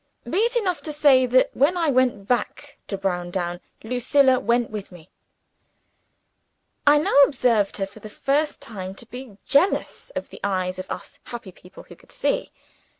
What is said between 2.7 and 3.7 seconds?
to Browndown,